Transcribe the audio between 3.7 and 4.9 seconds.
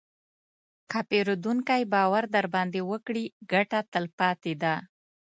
تلپاتې ده.